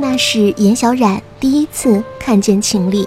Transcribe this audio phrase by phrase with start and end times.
[0.00, 3.06] 那是严小冉第一次看见秦丽。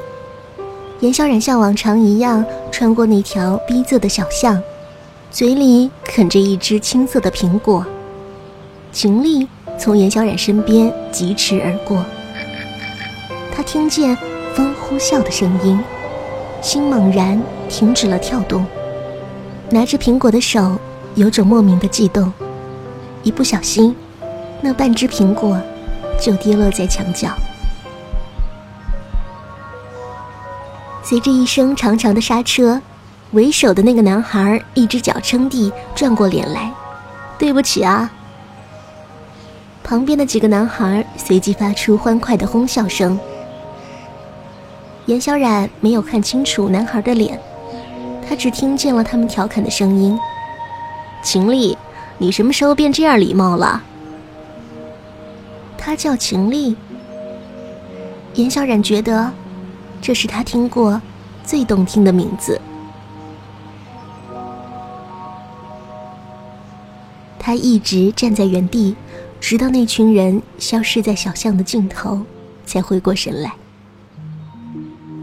[1.00, 4.62] 严小冉像往常一样穿过那条逼仄的小巷，
[5.32, 7.86] 嘴里啃着一只青色的苹果。
[8.92, 9.48] 秦丽
[9.80, 12.04] 从严小冉身边疾驰而过，
[13.56, 14.16] 他听见
[14.54, 15.80] 风呼啸的声音，
[16.62, 18.66] 心猛然停止了跳动。
[19.70, 20.78] 拿着苹果的手
[21.16, 22.34] 有种莫名的悸动，
[23.24, 23.96] 一不小心，
[24.60, 25.58] 那半只苹果。
[26.22, 27.30] 就跌落在墙角，
[31.04, 32.80] 随着一声长长的刹车，
[33.32, 36.72] 为首的那个男孩一只脚撑地，转过脸来
[37.40, 38.12] ：“对不起啊。”
[39.84, 43.20] 旁边的几个男孩随即发出欢快的哄笑声。
[45.08, 47.38] 严小冉没有看清楚男孩的脸，
[48.30, 50.18] 他只听见了他们调侃的声音
[51.24, 51.76] ：“秦丽，
[52.20, 53.82] 你什么时候变这样礼貌了？”
[55.84, 56.76] 他叫秦丽。
[58.36, 59.32] 严小冉觉得，
[60.00, 61.02] 这是他听过
[61.44, 62.62] 最动听的名字。
[67.40, 68.96] 他一直站在原地，
[69.40, 72.22] 直到那群人消失在小巷的尽头，
[72.64, 73.52] 才回过神来。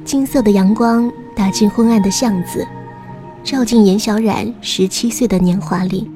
[0.04, 2.66] 金色的阳光打进昏暗的巷子，
[3.44, 6.10] 照进严小冉十七岁的年华里，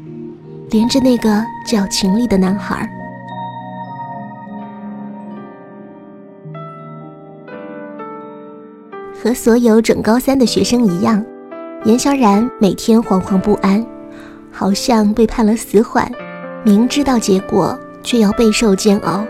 [0.71, 2.91] 连着那个叫秦丽的男孩。
[9.23, 11.25] 和所有准高三的学生一样，
[11.85, 13.87] 严小冉每天惶惶不安，
[14.51, 16.11] 好像被判了死缓，
[16.65, 19.25] 明知道结果却要备受煎熬。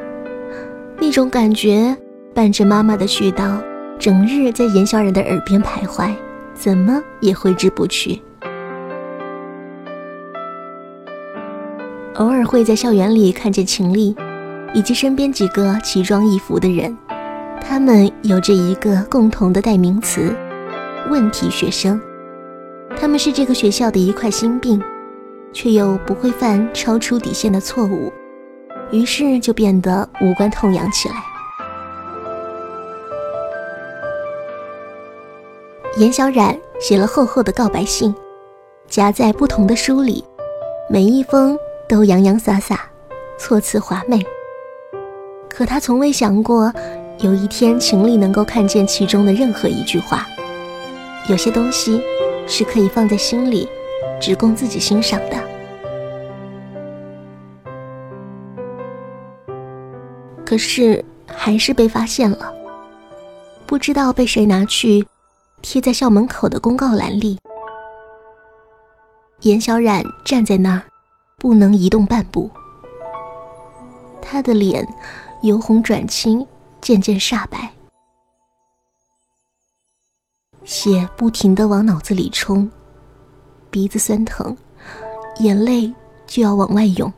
[0.99, 1.95] 那种感觉
[2.33, 3.63] 伴着妈妈的絮叨，
[3.99, 6.11] 整日在严小冉的耳边徘徊，
[6.55, 8.19] 怎么也挥之不去。
[12.15, 14.17] 偶尔会在校园里看见秦丽，
[14.73, 16.97] 以及身边几个奇装异服的人。
[17.65, 20.35] 他们有着一个共同的代名词——
[21.09, 21.99] 问题学生。
[22.97, 24.83] 他们是这个学校的一块心病，
[25.55, 28.13] 却又不会犯超出底线的错误，
[28.91, 31.15] 于是就变得无关痛痒起来。
[35.97, 38.15] 严小冉写了厚厚的告白信，
[38.87, 40.23] 夹在不同的书里，
[40.91, 41.59] 每一封
[41.89, 42.81] 都洋洋洒洒，
[43.39, 44.23] 措辞华美。
[45.49, 46.71] 可他从未想过。
[47.23, 50.27] 有一天，秦丽能够看见其中的任何一句话。
[51.29, 52.03] 有些东西
[52.49, 53.69] 是可以放在心里，
[54.21, 55.37] 只供自己欣赏的。
[60.45, 62.53] 可是，还是被发现了。
[63.67, 65.07] 不知道被谁拿去
[65.63, 67.39] 贴在校门口的公告栏里。
[69.43, 70.83] 严小冉站在那儿，
[71.39, 72.51] 不能移动半步。
[74.21, 74.85] 他的脸
[75.43, 76.45] 由红转青。
[76.83, 77.71] 渐渐煞白，
[80.65, 82.69] 血不停的往脑子里冲，
[83.71, 84.57] 鼻子酸疼，
[85.39, 85.95] 眼泪
[86.27, 87.11] 就要往外涌。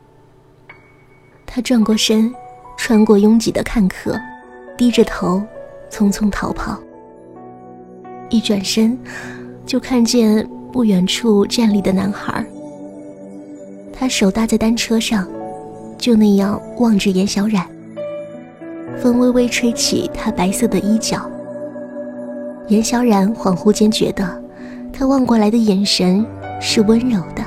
[1.47, 2.31] 他转过身，
[2.77, 4.21] 穿过拥挤的看客，
[4.77, 5.41] 低着头，
[5.89, 6.79] 匆匆逃跑。
[8.29, 8.95] 一转身，
[9.65, 12.45] 就看见不远处站立的男孩。
[13.91, 15.27] 他手搭在单车上，
[15.97, 17.67] 就那样望着严小冉。
[19.01, 21.29] 风微微吹起他白色的衣角，
[22.67, 24.27] 严小冉恍惚间觉得，
[24.91, 26.25] 他望过来的眼神
[26.59, 27.43] 是温柔的。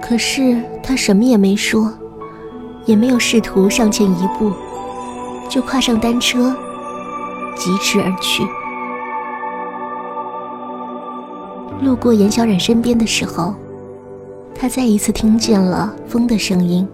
[0.00, 1.92] 可是他什么也没说，
[2.84, 4.52] 也没有试图上前一步，
[5.48, 6.54] 就跨上单车，
[7.56, 8.44] 疾驰而去。
[11.84, 13.54] 路过严小冉身边的时候，
[14.54, 16.88] 他再一次听见了风的声音。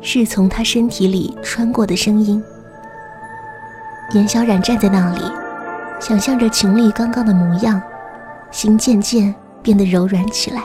[0.00, 2.42] 是从他身体里穿过的声音。
[4.14, 5.20] 严小冉站在那里，
[6.00, 7.80] 想象着秦丽刚刚的模样，
[8.50, 10.62] 心渐渐变得柔软起来。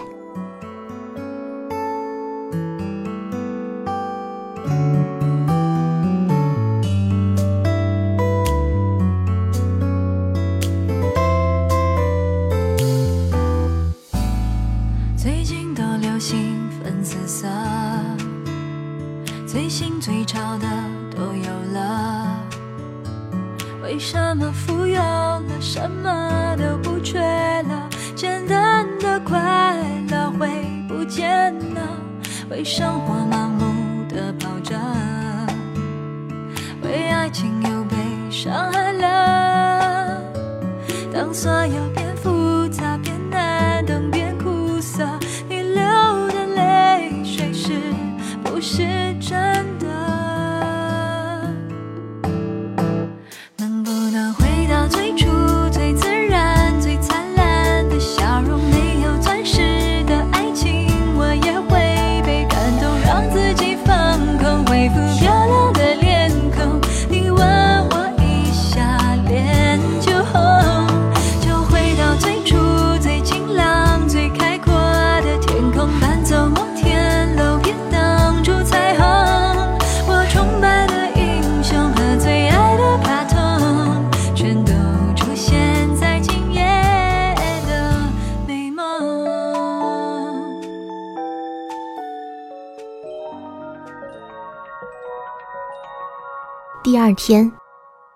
[97.05, 97.51] 二天，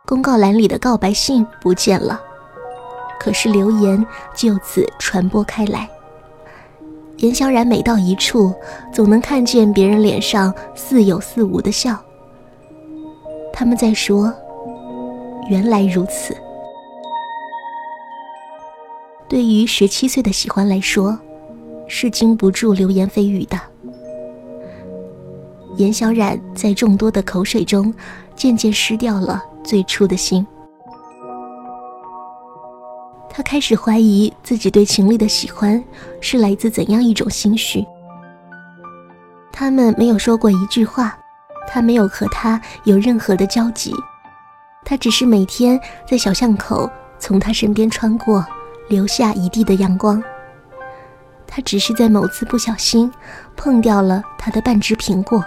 [0.06, 2.22] 公告栏里的告白信不见了，
[3.19, 5.89] 可是流言就此传播开来。
[7.18, 8.56] 严小冉每到一处，
[8.94, 12.01] 总能看见别人脸上似有似无的笑。
[13.51, 14.34] 他们在说
[15.51, 16.33] ：“原来如此。”
[19.28, 21.19] 对于十七岁的喜欢来说，
[21.90, 23.60] 是经不住流言蜚语的。
[25.78, 27.94] 严小冉在众多的口水中，
[28.36, 30.46] 渐渐失掉了最初的心。
[33.30, 35.82] 他开始怀疑自己对秦丽的喜欢
[36.20, 37.86] 是来自怎样一种心绪。
[39.52, 41.18] 他们没有说过一句话，
[41.68, 43.94] 他没有和他有任何的交集，
[44.84, 48.46] 他只是每天在小巷口从他身边穿过。
[48.90, 50.24] 留下一地的阳光。
[51.46, 53.12] 他只是在某次不小心
[53.54, 55.44] 碰掉了他的半只苹果。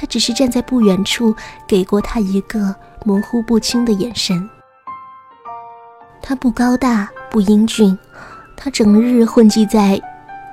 [0.00, 1.34] 他只是站在不远处
[1.66, 2.72] 给过他一个
[3.04, 4.48] 模糊不清的眼神。
[6.22, 7.98] 他不高大不英俊，
[8.56, 10.00] 他整日混迹在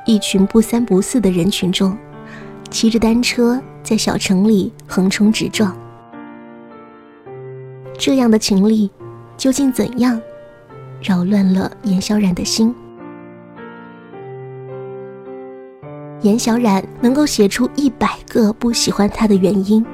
[0.03, 1.95] 一群不三不四的人群中，
[2.71, 5.77] 骑着单车在小城里横冲直撞。
[7.99, 8.89] 这样的情力
[9.37, 10.19] 究竟怎样？
[11.03, 12.73] 扰乱了严小冉的心。
[16.25, 19.85] 严小冉能够写出一百个不喜欢他的原因，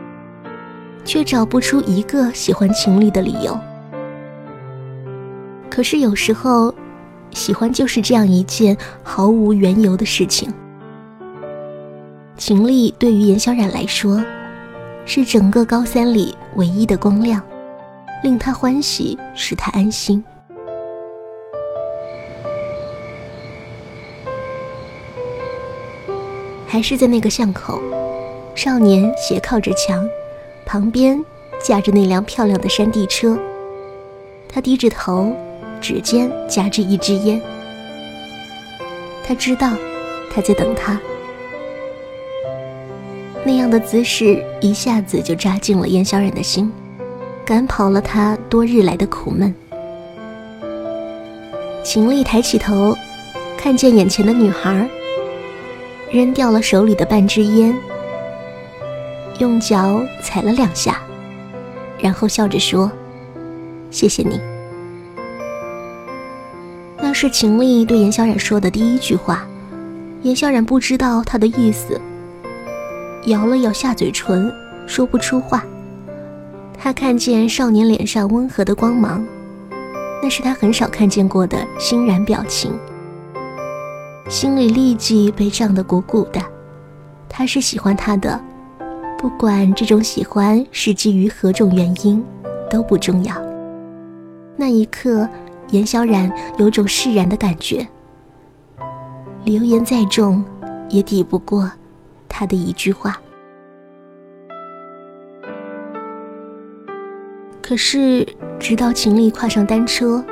[1.04, 3.60] 却找不出一个喜欢秦丽的理由。
[5.70, 6.74] 可是有时候，
[7.32, 10.50] 喜欢就是这样一件毫无缘由的事情。
[12.38, 14.24] 秦丽对于严小冉来说，
[15.06, 17.42] 是整个高三里唯一的光亮，
[18.24, 20.24] 令他欢喜，使他安心。
[26.72, 27.82] 还是在那个巷口，
[28.56, 30.08] 少年斜靠着墙，
[30.66, 31.22] 旁边
[31.62, 33.38] 架着那辆漂亮的山地车。
[34.48, 35.36] 他低着头，
[35.82, 37.42] 指尖夹着一支烟。
[39.22, 39.74] 他知道
[40.34, 40.98] 他在等他。
[43.44, 46.72] 那样的姿势一下子就扎进了燕小冉的心，
[47.44, 49.54] 赶跑了他多日来的苦闷。
[51.84, 52.96] 秦丽抬起头，
[53.58, 54.90] 看见眼前的女孩。
[56.12, 57.74] 扔掉了手里的半支烟，
[59.40, 61.00] 用脚踩了两下，
[61.98, 62.92] 然后笑着说
[63.90, 64.38] ：“谢谢你。”
[67.02, 69.48] 那是秦丽对严小冉说的第一句话。
[70.22, 72.00] 严小冉不知道他的意思，
[73.26, 74.54] 咬了咬下嘴唇，
[74.86, 75.64] 说不出话。
[76.78, 79.26] 他看见少年脸上温和的光芒，
[80.22, 82.72] 那是他很少看见过的欣然表情。
[84.32, 86.42] 心里立即被胀得鼓鼓的，
[87.28, 88.42] 他是喜欢他的，
[89.18, 92.24] 不管这种喜欢是基于何种原因，
[92.70, 93.36] 都不重要。
[94.56, 95.28] 那一刻，
[95.72, 97.86] 严小冉有种释然的感觉。
[99.44, 100.42] 流言再重，
[100.88, 101.70] 也抵不过
[102.30, 103.20] 他的一句话。
[107.62, 108.26] 可是，
[108.58, 110.24] 直到秦丽跨上单车，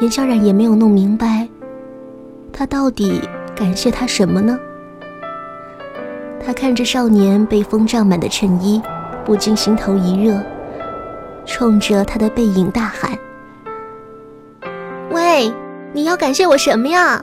[0.00, 1.48] 严小冉也没有弄明白。
[2.58, 3.20] 他到底
[3.54, 4.58] 感谢他什么呢？
[6.42, 8.80] 他看着少年被风胀满的衬衣，
[9.26, 10.40] 不禁心头一热，
[11.44, 13.12] 冲着他的背影大喊
[15.12, 15.52] ：“喂，
[15.92, 17.22] 你要感谢我什么呀？”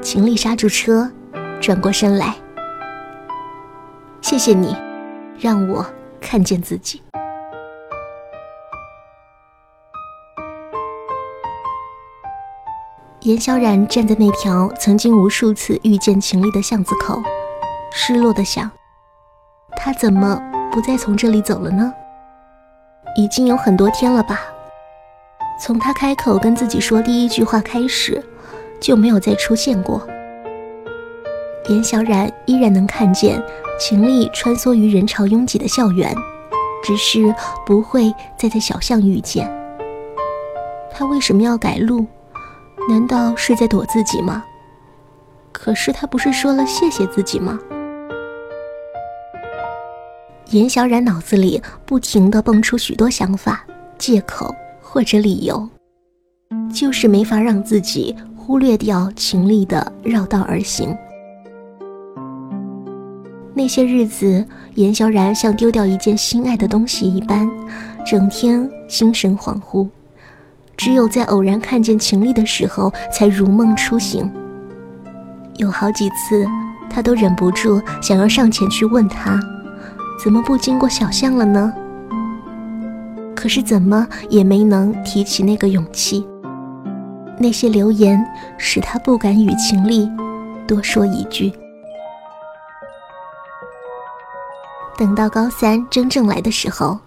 [0.00, 1.10] 秦丽刹住车，
[1.60, 2.34] 转过身来
[4.22, 4.74] ：“谢谢你，
[5.38, 5.84] 让我
[6.22, 7.02] 看见自己。”
[13.24, 17.22] 严小冉站在那条曾经无数次遇见秦丽的巷子口，
[17.92, 18.68] 失落的想：
[19.76, 21.94] 他怎么不再从这里走了呢？
[23.16, 24.40] 已经有很多天了吧？
[25.60, 28.20] 从他开口跟自己说第一句话开始，
[28.80, 30.04] 就没有再出现过。
[31.68, 33.40] 严小冉依然能看见
[33.78, 36.12] 秦丽穿梭于人潮拥挤的校园，
[36.82, 37.32] 只是
[37.64, 39.48] 不会再在小巷遇见。
[40.90, 42.04] 他为什么要改路？
[42.88, 44.44] 难道是在躲自己吗？
[45.52, 47.58] 可是他不是说了谢谢自己吗？
[50.50, 53.64] 严小冉脑子里不停的蹦出许多想法、
[53.96, 55.66] 借口或者理由，
[56.74, 60.94] 就是没法让自己忽略掉秦丽的绕道而行。
[63.54, 67.48] 那些日子，严小冉像丢掉一件心爱的东西一般，
[68.04, 69.88] 整天心神恍惚。
[70.82, 74.28] 只有在偶然看见秦丽的时候，才如梦初醒。
[75.58, 76.44] 有好几次，
[76.90, 79.38] 他都忍不住想要上前去问她，
[80.24, 81.72] 怎么不经过小巷了呢？
[83.36, 86.26] 可是怎么也没能提起那个勇气。
[87.38, 88.20] 那些流言
[88.58, 90.10] 使他不敢与秦丽
[90.66, 91.52] 多说一句。
[94.98, 96.98] 等到高三真正来的时候，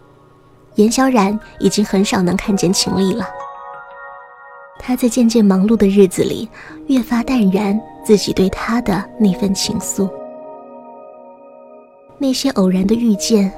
[0.75, 3.27] 严小冉已经很少能看见秦丽了。
[4.79, 6.48] 他在渐渐忙碌的日子里，
[6.88, 10.10] 越发淡然自己对他的那份情愫。
[12.17, 13.51] 那些偶然的遇见，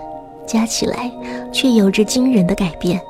[0.46, 1.12] 加起来
[1.52, 3.02] 却有着惊人的改变。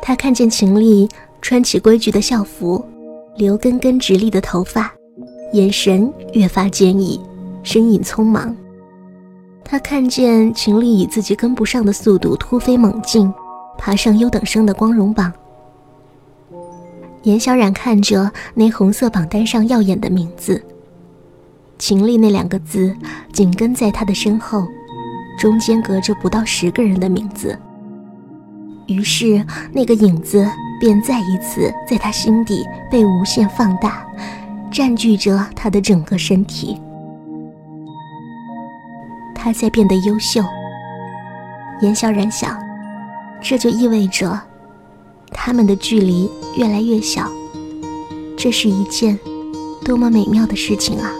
[0.00, 1.08] 他看见秦丽
[1.42, 2.84] 穿起规矩的校服，
[3.36, 4.92] 留根根直立的头发，
[5.52, 7.20] 眼神越发坚毅，
[7.62, 8.56] 身影匆忙。
[9.64, 13.32] 他看见秦丽以自己跟不上的速度突飞猛进，
[13.76, 15.32] 爬上优等生的光荣榜。
[17.22, 20.62] 严小冉看着那红色榜单上耀眼的名字
[21.78, 22.96] “秦丽”那两个字，
[23.32, 24.66] 紧跟在他的身后，
[25.38, 27.58] 中间隔着不到十个人的名字。
[28.86, 30.48] 于是，那个影子
[30.80, 34.04] 便再一次在他心底被无限放大，
[34.70, 36.80] 占据着他的整个身体。
[39.34, 40.42] 他在变得优秀。
[41.82, 42.58] 严小冉想，
[43.40, 44.49] 这就意味着。
[45.32, 47.30] 他们的距离越来越小，
[48.36, 49.18] 这是一件
[49.84, 51.12] 多么美妙的事情啊！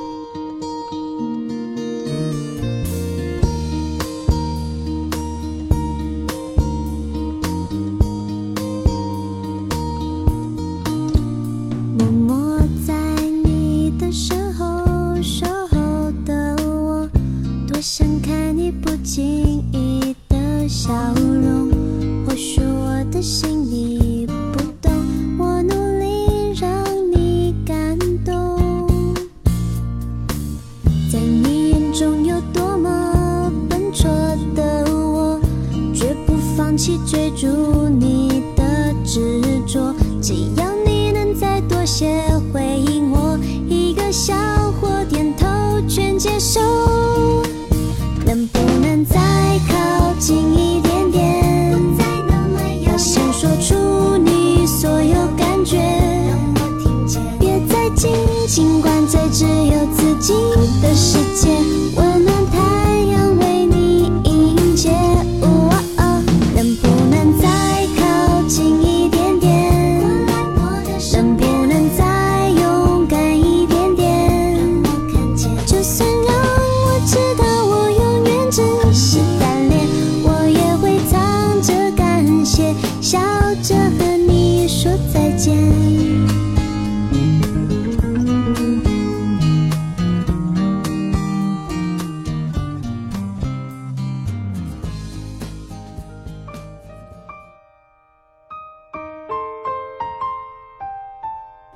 [58.51, 59.50] 尽管最。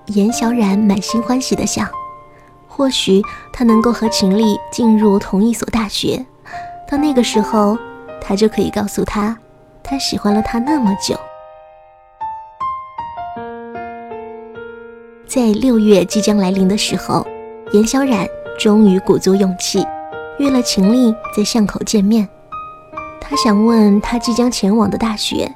[0.07, 1.89] 严小冉满心欢喜地想，
[2.69, 6.25] 或许他能够和秦丽进入同一所大学，
[6.91, 7.79] 到那个时候，
[8.21, 9.37] 他就可以告诉他，
[9.83, 11.19] 他喜欢了他那么久。
[15.27, 17.27] 在六月即将来临的时候，
[17.73, 19.85] 严小冉终于鼓足勇气，
[20.39, 22.29] 约了秦丽在巷口见面。
[23.21, 25.51] 他想问他即将前往的大学，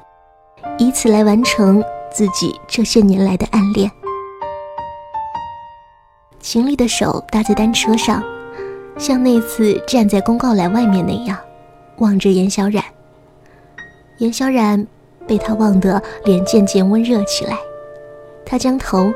[0.79, 3.89] 以此来完成自己这些年来的暗恋。
[6.41, 8.23] 秦丽的手搭在单车上，
[8.97, 11.37] 像那次站在公告栏外面那样，
[11.97, 12.83] 望着严小冉。
[14.19, 14.85] 严小冉
[15.27, 17.57] 被他望得脸渐渐温热起来，
[18.45, 19.13] 他将头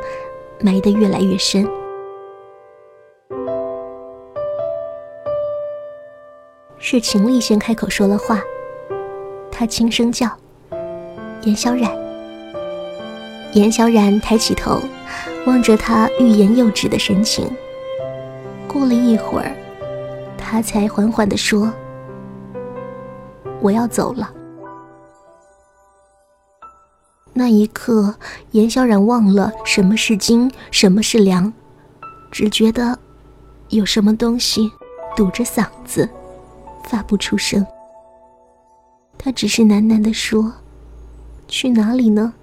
[0.60, 1.68] 埋得越来越深。
[6.78, 8.42] 是秦丽先开口说了话，
[9.50, 10.30] 他轻声叫
[11.44, 11.90] ：“严小冉。”
[13.54, 14.80] 严小冉抬起头。
[15.46, 17.50] 望着他欲言又止的神情，
[18.68, 19.54] 过了一会儿，
[20.38, 21.72] 他才缓缓地说
[23.62, 24.32] ：“我要走了。”
[27.34, 28.16] 那一刻，
[28.52, 31.52] 严小冉忘了什么是金，什么是凉，
[32.32, 32.98] 只觉得
[33.70, 34.72] 有什么东西
[35.16, 36.10] 堵着嗓子，
[36.86, 37.66] 发不出声。
[39.18, 40.54] 他只是喃喃地说
[41.50, 42.34] ：“去哪里呢？”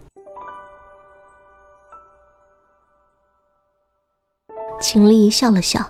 [4.80, 5.86] 秦丽笑了笑。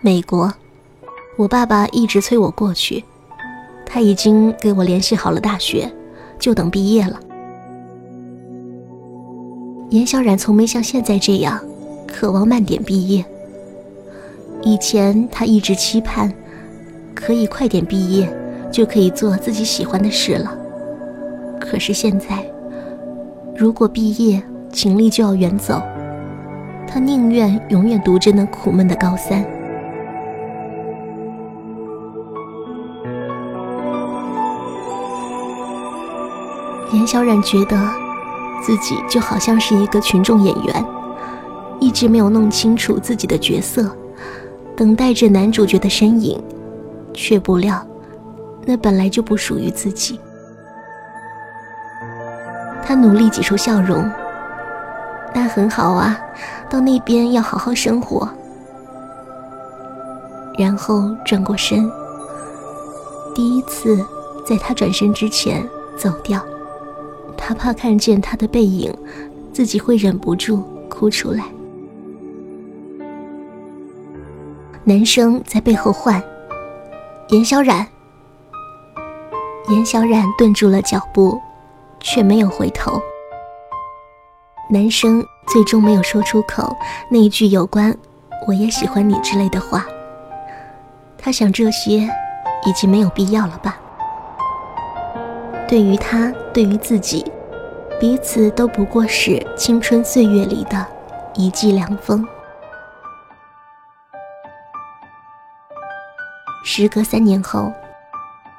[0.00, 0.54] 美国，
[1.36, 3.02] 我爸爸一直催我过去，
[3.84, 5.92] 他已经给我联系好了大学，
[6.38, 7.18] 就等毕业了。
[9.90, 11.60] 严小冉从没像现在这样
[12.06, 13.24] 渴望慢点毕业。
[14.62, 16.32] 以前他一直期盼
[17.14, 18.32] 可以快点毕业，
[18.70, 20.56] 就可以做自己喜欢的事了。
[21.60, 22.46] 可是现在，
[23.56, 24.40] 如果毕业，
[24.72, 25.82] 秦丽就要远走，
[26.86, 29.44] 他宁愿永远读着那苦闷的高三。
[36.92, 37.76] 严小冉觉得
[38.62, 40.84] 自己就好像是一个群众演员，
[41.80, 43.90] 一直没有弄清楚自己的角色，
[44.76, 46.40] 等待着男主角的身影，
[47.12, 47.84] 却不料
[48.64, 50.20] 那本来就不属于自己。
[52.84, 54.08] 他努力挤出笑容。
[55.34, 56.16] 那很好啊，
[56.70, 58.28] 到那边要好好生活。
[60.58, 61.90] 然后转过身，
[63.34, 64.04] 第一次
[64.46, 66.40] 在他转身之前走掉。
[67.36, 68.92] 他怕看见他的背影，
[69.52, 71.44] 自己会忍不住哭出来。
[74.84, 76.22] 男生在背后唤
[77.28, 77.86] ：“严小冉。”
[79.68, 81.40] 严小冉顿住了脚步，
[81.98, 83.00] 却没有回头。
[84.70, 86.76] 男生最终没有说出口
[87.10, 87.96] 那一句有关
[88.46, 89.84] “我也喜欢你”之类的话。
[91.18, 92.08] 他想，这些
[92.66, 93.78] 已经没有必要了吧？
[95.66, 97.24] 对于他，对于自己，
[97.98, 100.86] 彼此都不过是青春岁月里的
[101.34, 102.26] 一季凉风。
[106.62, 107.72] 时隔三年后，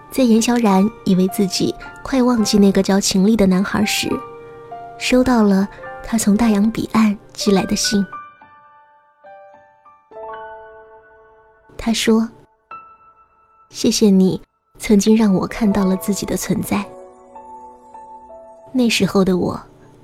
[0.10, 4.10] 在严小然以为自己快忘记那个叫秦丽的男孩时，
[4.98, 5.68] 收到了。
[6.08, 8.06] 他从大洋彼岸寄来的信。
[11.76, 12.30] 他说
[13.70, 14.40] ：“谢谢你，
[14.78, 16.86] 曾经让我看到了自己的存在。
[18.72, 19.60] 那时候的我，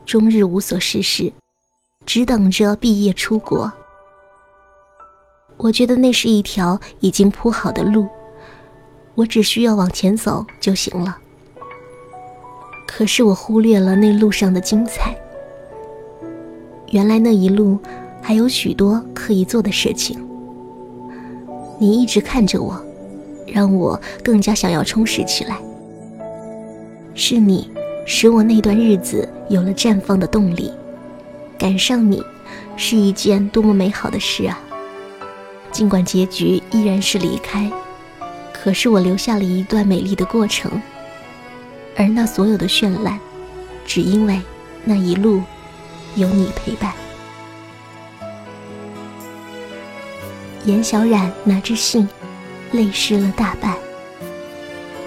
[0.05, 1.31] 终日无所事事，
[2.05, 3.71] 只等着毕业出国。
[5.57, 8.07] 我觉得那是一条已经铺好的路，
[9.13, 11.17] 我只需要往前走就行了。
[12.87, 15.15] 可是我忽略了那路上的精彩。”
[16.91, 17.79] 原来那一路
[18.21, 20.17] 还有许多可以做的事情。
[21.79, 22.79] 你一直看着我，
[23.47, 25.57] 让我更加想要充实起来。
[27.15, 27.69] 是你
[28.05, 30.71] 使我那段日子有了绽放的动力。
[31.57, 32.21] 赶上你
[32.75, 34.59] 是一件多么美好的事啊！
[35.71, 37.71] 尽管结局依然是离开，
[38.51, 40.71] 可是我留下了一段美丽的过程。
[41.95, 43.19] 而那所有的绚烂，
[43.85, 44.41] 只因为
[44.83, 45.41] 那一路。
[46.15, 46.93] 有你陪伴，
[50.65, 52.07] 严小冉拿着信，
[52.71, 53.75] 泪湿了大半。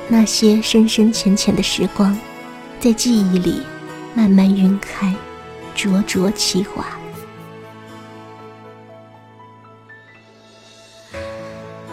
[0.08, 2.18] 那些深深浅浅的时光，
[2.80, 3.62] 在记忆里
[4.14, 5.14] 慢慢晕开，
[5.74, 6.84] 灼灼其华。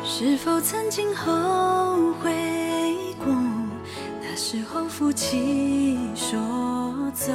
[0.04, 2.32] 是否曾经后悔
[3.18, 3.34] 过？
[4.22, 6.40] 那时候负气说
[7.14, 7.32] 走。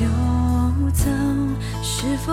[0.00, 0.06] 就
[0.94, 1.10] 走，
[1.82, 2.32] 是否